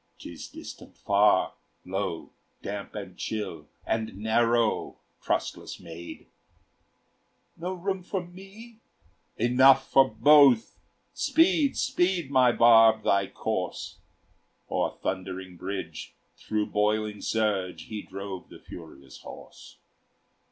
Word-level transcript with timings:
"'Tis 0.17 0.47
distant 0.47 0.97
far, 0.97 1.53
low, 1.85 2.31
damp, 2.63 2.95
and 2.95 3.19
chill, 3.19 3.67
And 3.85 4.17
narrow, 4.17 4.97
trustless 5.21 5.79
maid!" 5.79 6.25
"No 7.55 7.73
room 7.73 8.01
for 8.01 8.25
me?" 8.25 8.79
"Enough 9.37 9.87
for 9.91 10.09
both; 10.09 10.79
Speed, 11.13 11.77
speed, 11.77 12.31
my 12.31 12.51
barb, 12.51 13.03
thy 13.03 13.27
course!" 13.27 13.99
O'er 14.71 14.89
thundering 14.89 15.55
bridge, 15.55 16.15
through 16.35 16.71
boiling 16.71 17.21
surge, 17.21 17.83
He 17.83 18.01
drove 18.01 18.49
the 18.49 18.57
furious 18.57 19.19
horse. 19.19 19.77